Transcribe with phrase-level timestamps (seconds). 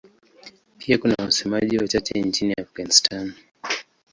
[0.77, 3.33] Pia kuna wasemaji wachache nchini Afghanistan.